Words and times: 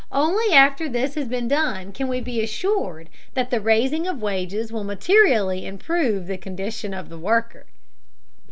Only 0.11 0.51
after 0.51 0.89
this 0.89 1.13
has 1.13 1.27
been 1.27 1.47
done 1.47 1.91
can 1.91 2.07
we 2.07 2.21
be 2.21 2.41
assured 2.43 3.07
that 3.35 3.51
the 3.51 3.61
raising 3.61 4.07
of 4.07 4.19
wages 4.19 4.73
will 4.73 4.83
materially 4.83 5.63
improve 5.63 6.25
the 6.25 6.37
condition 6.39 6.91
of 6.91 7.09
the 7.09 7.19
worker. 7.19 7.67